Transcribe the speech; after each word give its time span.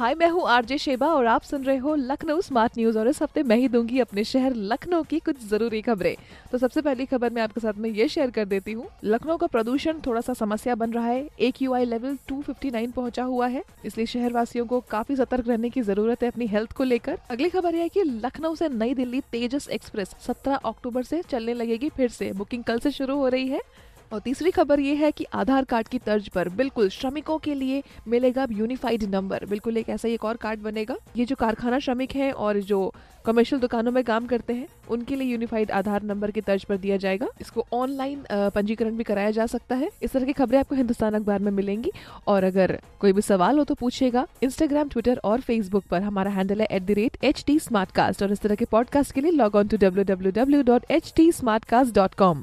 हाय, 0.00 0.14
मैं 0.14 0.28
हूँ 0.28 0.46
RJ 0.48 0.76
Sheba 0.78 1.06
और 1.06 1.26
आप 1.26 1.42
सुन 1.42 1.64
रहे 1.64 1.76
हो 1.76 1.94
लखनऊ 1.94 2.40
स्मार्ट 2.40 2.78
न्यूज़ 2.78 2.98
और 2.98 3.08
इस 3.08 3.20
हफ़्ते 3.22 3.42
मैं 3.42 3.56
ही 3.56 3.68
दूँगी 3.68 3.98
अपने 4.00 4.22
शहर 4.24 4.54
लखनऊ 4.54 5.02
की 5.02 5.18
कुछ 5.18 5.42
ज़रूरी 5.48 5.80
खबरें। 5.82 6.14
तो 6.52 6.58
सबसे 6.58 6.82
पहली 6.82 7.06
खबर 7.06 7.30
मैं 7.30 7.42
आपके 7.42 7.60
साथ 7.60 7.72
में 7.72 7.90
ये 7.90 8.06
शेयर 8.08 8.30
कर 8.30 8.44
देती 8.44 8.72
हूँ। 8.72 8.86
लखनऊ 9.04 9.36
का 9.36 9.46
प्रदूषण 9.46 10.00
थोड़ा 10.06 10.20
सा 10.20 10.32
समस्या 10.32 10.74
बन 10.74 10.92
रहा 10.92 11.06
है। 11.06 11.28
एक 11.40 11.60
यू 11.62 11.74
लेवल 11.76 12.16
259 12.28 12.92
पहुँचा 12.92 13.22
हुआ 13.22 13.46
है। 13.46 13.62
इसलिए 13.84 14.06
शहर 14.06 14.32
वासियों 14.32 14.66
को 14.66 14.80
काफ़ी 14.80 15.16
सतर्क 15.16 15.48
रहने 15.48 15.70
की 15.70 15.82
ज़रूरत 15.82 16.22
है 16.22 16.28
अपनी 16.28 16.46
हेल्थ 16.46 16.72
को 16.72 16.84
लेकर। 16.84 17.18
अगली 17.30 17.48
खबर 17.48 17.74
यह 17.74 17.82
है 17.82 17.88
की 17.88 18.02
लखनऊ 18.02 18.54
से 18.54 18.68
नई 18.68 18.94
दिल्ली 18.94 19.20
तेजस 19.32 19.68
एक्सप्रेस 19.68 20.14
17 20.26 20.54
अक्टूबर 20.54 21.02
से 21.02 21.22
चलने 21.22 21.54
लगेगी 21.54 21.88
फिर 21.88 22.08
से। 22.08 22.32
बुकिंग 22.32 22.64
कल 22.64 22.78
से 22.78 22.90
शुरू 22.90 23.16
हो 23.16 23.28
रही 23.28 23.48
है। 23.48 23.60
और 24.12 24.20
तीसरी 24.20 24.50
खबर 24.50 24.80
ये 24.80 24.94
है 24.94 25.10
कि 25.12 25.24
आधार 25.34 25.64
कार्ड 25.64 25.88
की 25.88 25.98
तर्ज 25.98 26.28
पर 26.28 26.48
बिल्कुल 26.48 26.88
श्रमिकों 26.88 27.38
के 27.38 27.54
लिए 27.54 27.82
मिलेगा 28.08 28.46
यूनिफाइड 28.52 29.04
नंबर 29.10 29.44
बिल्कुल 29.50 29.76
एक 29.76 29.88
ऐसा 29.88 30.08
एक 30.08 30.24
और 30.24 30.36
कार्ड 30.36 30.60
बनेगा। 30.60 30.96
ये 31.16 31.24
जो 31.24 31.36
कारखाना 31.36 31.78
श्रमिक 31.78 32.14
हैं 32.16 32.32
और 32.32 32.60
जो 32.62 32.92
कमर्शियल 33.26 33.60
दुकानों 33.60 33.90
में 33.92 34.02
काम 34.04 34.26
करते 34.26 34.52
हैं, 34.52 34.66
उनके 34.90 35.16
लिए 35.16 35.28
यूनिफाइड 35.28 35.70
आधार 35.70 36.02
नंबर 36.02 36.30
की 36.30 36.40
तर्ज 36.40 36.64
पर 36.64 36.76
दिया 36.76 36.96
जाएगा। 36.96 37.26
इसको 37.40 37.64
ऑनलाइन 37.72 38.22
पंजीकरण 38.32 38.96
भी 38.96 39.04
कराया 39.04 39.30
जा 39.30 39.46
सकता 39.46 39.74
है। 39.76 39.90
इस 40.02 40.12
तरह 40.12 40.24
की 40.24 40.32
खबरें 40.32 40.58
आपको 40.58 40.74
हिंदुस्तान 40.74 41.14
अखबार 41.14 41.38
में 41.38 41.50
मिलेंगी। 41.52 41.90
और 42.26 42.44
अगर 42.44 42.78
कोई 43.00 43.12
भी 43.12 43.22
सवाल 43.22 43.58
हो 43.58 43.64
तो 43.64 43.74
पूछेगा 43.74 44.26
इंस्टाग्राम 44.42 44.88
ट्विटर 44.88 45.20
और 45.24 45.40
फेसबुक 45.40 45.84
पर। 45.90 46.02
हमारा 46.02 46.30
हैंडल 46.30 46.60
है 46.60 46.68
at 46.70 46.82
the 46.82 46.90
rate 46.90 47.24
H 47.24 47.44
T 47.46 47.58
और 48.22 48.32
इस 48.32 48.40
तरह 48.40 48.54
के 48.54 48.64
पॉडकास्ट 48.64 49.12
के 49.12 49.20
लिए 49.20 49.30
log 49.32 49.56
on 49.56 49.68
to 49.68 49.76
W 49.76 50.04
W 50.04 50.32
W 50.32 50.62
dot 50.62 50.90
H 50.90 51.12
T 51.16 51.30
smartcast 51.64 51.94
dot 51.94 52.14
com 52.14 52.42